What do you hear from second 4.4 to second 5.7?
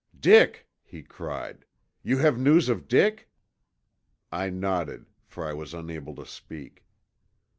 nodded, for I